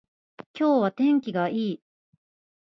[0.57, 1.81] 今日は天気がいい